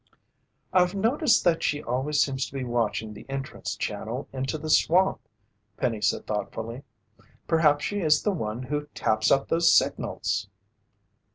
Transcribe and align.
"I've 0.73 0.95
noticed 0.95 1.43
that 1.43 1.61
she 1.61 1.83
always 1.83 2.19
seems 2.19 2.47
to 2.47 2.53
be 2.53 2.63
watching 2.63 3.13
the 3.13 3.27
entrance 3.29 3.75
channel 3.75 4.27
into 4.33 4.57
the 4.57 4.71
swamp," 4.71 5.19
Penny 5.77 6.01
said 6.01 6.25
thoughtfully. 6.25 6.81
"Perhaps 7.47 7.85
she 7.85 7.99
is 7.99 8.23
the 8.23 8.31
one 8.33 8.63
who 8.63 8.87
taps 8.95 9.31
out 9.31 9.49
those 9.49 9.71
signals!" 9.71 10.49